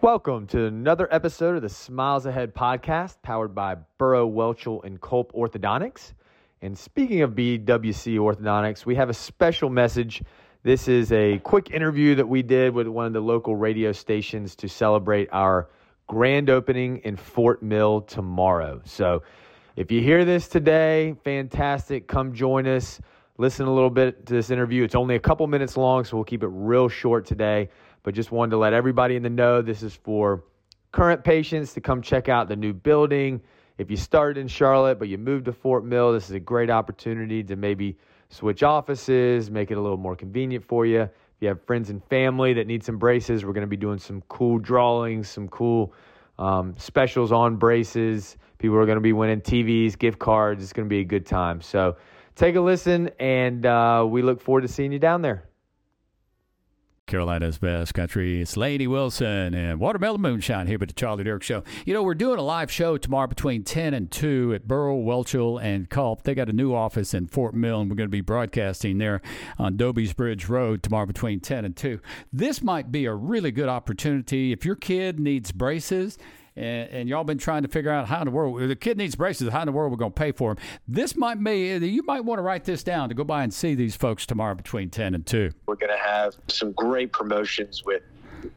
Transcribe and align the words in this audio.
Welcome 0.00 0.46
to 0.48 0.66
another 0.66 1.08
episode 1.10 1.56
of 1.56 1.62
the 1.62 1.68
Smiles 1.68 2.26
Ahead 2.26 2.54
podcast, 2.54 3.16
powered 3.22 3.54
by 3.54 3.76
Burrow, 3.98 4.28
Welchel, 4.28 4.84
and 4.84 5.00
Culp 5.00 5.32
Orthodontics. 5.32 6.12
And 6.62 6.76
speaking 6.76 7.22
of 7.22 7.32
BWC 7.32 8.18
Orthodontics, 8.18 8.86
we 8.86 8.94
have 8.94 9.10
a 9.10 9.14
special 9.14 9.70
message. 9.70 10.22
This 10.62 10.88
is 10.88 11.12
a 11.12 11.38
quick 11.38 11.70
interview 11.70 12.14
that 12.16 12.28
we 12.28 12.42
did 12.42 12.74
with 12.74 12.86
one 12.86 13.06
of 13.06 13.12
the 13.12 13.20
local 13.20 13.56
radio 13.56 13.92
stations 13.92 14.54
to 14.56 14.68
celebrate 14.68 15.28
our 15.32 15.68
grand 16.06 16.50
opening 16.50 16.98
in 16.98 17.16
Fort 17.16 17.62
Mill 17.62 18.02
tomorrow. 18.02 18.80
So 18.84 19.22
if 19.76 19.90
you 19.90 20.00
hear 20.00 20.24
this 20.24 20.48
today, 20.48 21.14
fantastic. 21.24 22.06
Come 22.06 22.32
join 22.32 22.66
us. 22.66 23.00
Listen 23.38 23.66
a 23.66 23.72
little 23.72 23.90
bit 23.90 24.26
to 24.26 24.34
this 24.34 24.50
interview. 24.50 24.82
It's 24.82 24.94
only 24.94 25.14
a 25.14 25.20
couple 25.20 25.46
minutes 25.46 25.76
long, 25.76 26.04
so 26.04 26.16
we'll 26.16 26.24
keep 26.24 26.42
it 26.42 26.48
real 26.50 26.88
short 26.88 27.26
today 27.26 27.68
but 28.06 28.14
just 28.14 28.30
wanted 28.30 28.52
to 28.52 28.56
let 28.56 28.72
everybody 28.72 29.16
in 29.16 29.24
the 29.24 29.28
know 29.28 29.60
this 29.60 29.82
is 29.82 29.92
for 29.92 30.44
current 30.92 31.24
patients 31.24 31.74
to 31.74 31.80
come 31.80 32.00
check 32.00 32.28
out 32.28 32.48
the 32.48 32.54
new 32.54 32.72
building. 32.72 33.40
If 33.78 33.90
you 33.90 33.96
started 33.96 34.40
in 34.40 34.46
Charlotte 34.46 35.00
but 35.00 35.08
you 35.08 35.18
moved 35.18 35.46
to 35.46 35.52
Fort 35.52 35.84
Mill, 35.84 36.12
this 36.12 36.26
is 36.26 36.30
a 36.30 36.38
great 36.38 36.70
opportunity 36.70 37.42
to 37.42 37.56
maybe 37.56 37.98
switch 38.28 38.62
offices, 38.62 39.50
make 39.50 39.72
it 39.72 39.74
a 39.76 39.80
little 39.80 39.96
more 39.96 40.14
convenient 40.14 40.64
for 40.64 40.86
you. 40.86 41.00
If 41.00 41.10
you 41.40 41.48
have 41.48 41.60
friends 41.64 41.90
and 41.90 42.00
family 42.04 42.54
that 42.54 42.68
need 42.68 42.84
some 42.84 42.96
braces, 42.96 43.44
we're 43.44 43.52
going 43.52 43.62
to 43.62 43.66
be 43.66 43.76
doing 43.76 43.98
some 43.98 44.22
cool 44.28 44.60
drawings, 44.60 45.28
some 45.28 45.48
cool 45.48 45.92
um, 46.38 46.76
specials 46.78 47.32
on 47.32 47.56
braces. 47.56 48.36
People 48.58 48.76
are 48.76 48.86
going 48.86 48.98
to 48.98 49.02
be 49.02 49.12
winning 49.12 49.40
TVs, 49.40 49.98
gift 49.98 50.20
cards. 50.20 50.62
It's 50.62 50.72
going 50.72 50.86
to 50.86 50.90
be 50.90 51.00
a 51.00 51.04
good 51.04 51.26
time. 51.26 51.60
So 51.60 51.96
take 52.36 52.54
a 52.54 52.60
listen, 52.60 53.10
and 53.18 53.66
uh, 53.66 54.06
we 54.08 54.22
look 54.22 54.40
forward 54.40 54.60
to 54.60 54.68
seeing 54.68 54.92
you 54.92 54.98
down 54.98 55.22
there. 55.22 55.48
Carolina's 57.06 57.58
best 57.58 57.94
country. 57.94 58.40
It's 58.40 58.56
Lainey 58.56 58.88
Wilson 58.88 59.54
and 59.54 59.78
Watermelon 59.78 60.20
Moonshine 60.20 60.66
here 60.66 60.76
with 60.76 60.88
the 60.88 60.94
Charlie 60.94 61.22
Dirk 61.22 61.44
Show. 61.44 61.62
You 61.84 61.94
know, 61.94 62.02
we're 62.02 62.14
doing 62.14 62.40
a 62.40 62.42
live 62.42 62.68
show 62.68 62.98
tomorrow 62.98 63.28
between 63.28 63.62
10 63.62 63.94
and 63.94 64.10
2 64.10 64.54
at 64.56 64.66
Burrow, 64.66 64.96
Welchel, 64.96 65.62
and 65.62 65.88
Culp. 65.88 66.24
They 66.24 66.34
got 66.34 66.48
a 66.48 66.52
new 66.52 66.74
office 66.74 67.14
in 67.14 67.28
Fort 67.28 67.54
Mill, 67.54 67.80
and 67.80 67.88
we're 67.88 67.94
going 67.94 68.08
to 68.08 68.10
be 68.10 68.22
broadcasting 68.22 68.98
there 68.98 69.22
on 69.56 69.76
Doby's 69.76 70.14
Bridge 70.14 70.48
Road 70.48 70.82
tomorrow 70.82 71.06
between 71.06 71.38
10 71.38 71.64
and 71.64 71.76
2. 71.76 72.00
This 72.32 72.60
might 72.60 72.90
be 72.90 73.04
a 73.04 73.14
really 73.14 73.52
good 73.52 73.68
opportunity 73.68 74.50
if 74.50 74.64
your 74.64 74.74
kid 74.74 75.20
needs 75.20 75.52
braces 75.52 76.18
and, 76.56 76.90
and, 76.90 77.08
y'all 77.08 77.24
been 77.24 77.38
trying 77.38 77.62
to 77.62 77.68
figure 77.68 77.90
out 77.90 78.08
how 78.08 78.20
in 78.20 78.24
the 78.24 78.30
world 78.30 78.58
the 78.60 78.76
kid 78.76 78.96
needs 78.96 79.14
braces. 79.14 79.48
How 79.48 79.60
in 79.60 79.66
the 79.66 79.72
world 79.72 79.90
we're 79.90 79.98
going 79.98 80.12
to 80.12 80.18
pay 80.18 80.32
for 80.32 80.54
them? 80.54 80.64
This 80.88 81.16
might 81.16 81.42
be 81.42 81.76
you 81.76 82.02
might 82.04 82.24
want 82.24 82.38
to 82.38 82.42
write 82.42 82.64
this 82.64 82.82
down 82.82 83.08
to 83.10 83.14
go 83.14 83.24
by 83.24 83.42
and 83.42 83.52
see 83.52 83.74
these 83.74 83.96
folks 83.96 84.26
tomorrow 84.26 84.54
between 84.54 84.90
ten 84.90 85.14
and 85.14 85.26
two. 85.26 85.50
We're 85.66 85.76
going 85.76 85.92
to 85.92 86.02
have 86.02 86.34
some 86.48 86.72
great 86.72 87.12
promotions 87.12 87.84
with 87.84 88.02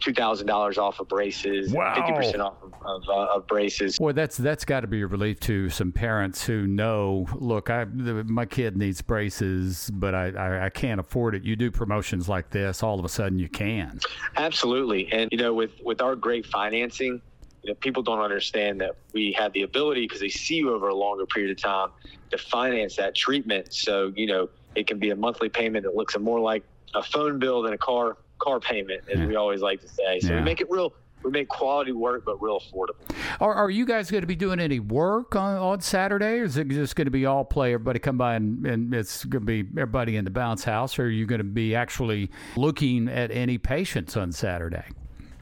two 0.00 0.12
thousand 0.12 0.46
dollars 0.46 0.78
off 0.78 1.00
of 1.00 1.08
braces, 1.08 1.66
fifty 1.66 1.76
wow. 1.76 2.12
percent 2.14 2.40
off 2.40 2.54
of, 2.62 2.72
of, 2.84 3.02
uh, 3.08 3.34
of, 3.34 3.46
braces. 3.46 3.98
Boy, 3.98 4.12
that's 4.12 4.36
that's 4.36 4.64
got 4.64 4.80
to 4.80 4.86
be 4.86 5.02
a 5.02 5.06
relief 5.06 5.40
to 5.40 5.70
some 5.70 5.92
parents 5.92 6.44
who 6.44 6.66
know. 6.66 7.26
Look, 7.34 7.70
I 7.70 7.84
the, 7.84 8.24
my 8.24 8.46
kid 8.46 8.76
needs 8.76 9.02
braces, 9.02 9.90
but 9.92 10.14
I, 10.14 10.30
I, 10.30 10.66
I 10.66 10.70
can't 10.70 11.00
afford 11.00 11.34
it. 11.34 11.42
You 11.44 11.56
do 11.56 11.70
promotions 11.70 12.28
like 12.28 12.50
this, 12.50 12.82
all 12.82 12.98
of 12.98 13.04
a 13.04 13.08
sudden 13.08 13.38
you 13.38 13.48
can. 13.48 14.00
Absolutely, 14.36 15.10
and 15.12 15.30
you 15.32 15.38
know 15.38 15.54
with 15.54 15.72
with 15.82 16.00
our 16.00 16.16
great 16.16 16.46
financing, 16.46 17.20
you 17.62 17.70
know, 17.70 17.74
people 17.74 18.02
don't 18.02 18.20
understand 18.20 18.80
that 18.80 18.96
we 19.12 19.32
have 19.32 19.52
the 19.52 19.62
ability 19.62 20.02
because 20.02 20.20
they 20.20 20.28
see 20.28 20.56
you 20.56 20.72
over 20.72 20.88
a 20.88 20.94
longer 20.94 21.26
period 21.26 21.50
of 21.50 21.62
time 21.62 21.90
to 22.30 22.38
finance 22.38 22.96
that 22.96 23.14
treatment. 23.14 23.72
So, 23.72 24.12
you 24.14 24.26
know, 24.26 24.48
it 24.74 24.86
can 24.86 24.98
be 24.98 25.10
a 25.10 25.16
monthly 25.16 25.48
payment 25.48 25.84
that 25.84 25.94
looks 25.94 26.16
more 26.18 26.40
like 26.40 26.62
a 26.94 27.02
phone 27.02 27.38
bill 27.38 27.62
than 27.62 27.72
a 27.72 27.78
car 27.78 28.16
car 28.38 28.60
payment, 28.60 29.02
as 29.12 29.18
yeah. 29.18 29.26
we 29.26 29.36
always 29.36 29.60
like 29.60 29.80
to 29.80 29.88
say. 29.88 30.20
So 30.20 30.28
yeah. 30.28 30.36
we 30.36 30.42
make 30.42 30.60
it 30.60 30.70
real. 30.70 30.92
We 31.24 31.32
make 31.32 31.48
quality 31.48 31.90
work, 31.90 32.24
but 32.24 32.40
real 32.40 32.60
affordable. 32.60 32.94
Are, 33.40 33.52
are 33.52 33.70
you 33.70 33.84
guys 33.84 34.08
going 34.08 34.20
to 34.20 34.28
be 34.28 34.36
doing 34.36 34.60
any 34.60 34.78
work 34.78 35.34
on, 35.34 35.56
on 35.56 35.80
Saturday, 35.80 36.38
or 36.38 36.44
is 36.44 36.56
it 36.56 36.68
just 36.68 36.94
going 36.94 37.06
to 37.06 37.10
be 37.10 37.26
all 37.26 37.44
play? 37.44 37.74
Everybody 37.74 37.98
come 37.98 38.16
by 38.16 38.36
and, 38.36 38.64
and 38.64 38.94
it's 38.94 39.24
going 39.24 39.44
to 39.44 39.64
be 39.64 39.68
everybody 39.72 40.16
in 40.16 40.24
the 40.24 40.30
bounce 40.30 40.62
house, 40.62 40.96
or 40.96 41.06
are 41.06 41.10
you 41.10 41.26
going 41.26 41.40
to 41.40 41.44
be 41.44 41.74
actually 41.74 42.30
looking 42.54 43.08
at 43.08 43.32
any 43.32 43.58
patients 43.58 44.16
on 44.16 44.30
Saturday? 44.30 44.84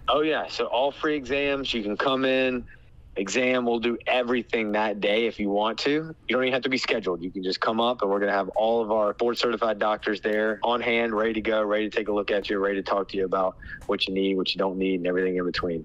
Oh 0.08 0.22
yeah, 0.22 0.46
so 0.48 0.66
all 0.66 0.92
free 0.92 1.16
exams. 1.16 1.74
You 1.74 1.82
can 1.82 1.96
come 1.96 2.24
in, 2.24 2.64
exam. 3.16 3.66
We'll 3.66 3.80
do 3.80 3.98
everything 4.06 4.72
that 4.72 5.00
day 5.00 5.26
if 5.26 5.40
you 5.40 5.50
want 5.50 5.78
to. 5.80 5.90
You 5.90 6.14
don't 6.28 6.44
even 6.44 6.52
have 6.52 6.62
to 6.62 6.68
be 6.68 6.78
scheduled. 6.78 7.22
You 7.22 7.32
can 7.32 7.42
just 7.42 7.60
come 7.60 7.80
up, 7.80 8.02
and 8.02 8.10
we're 8.10 8.20
going 8.20 8.30
to 8.30 8.36
have 8.36 8.48
all 8.50 8.82
of 8.82 8.92
our 8.92 9.14
board 9.14 9.38
certified 9.38 9.80
doctors 9.80 10.20
there 10.20 10.60
on 10.62 10.80
hand, 10.80 11.14
ready 11.14 11.32
to 11.34 11.40
go, 11.40 11.62
ready 11.62 11.90
to 11.90 11.96
take 11.96 12.08
a 12.08 12.12
look 12.12 12.30
at 12.30 12.48
you, 12.48 12.58
ready 12.58 12.76
to 12.76 12.84
talk 12.84 13.08
to 13.10 13.16
you 13.16 13.24
about 13.24 13.56
what 13.86 14.06
you 14.06 14.14
need, 14.14 14.36
what 14.36 14.54
you 14.54 14.58
don't 14.58 14.78
need, 14.78 14.96
and 14.96 15.06
everything 15.08 15.36
in 15.36 15.44
between. 15.44 15.84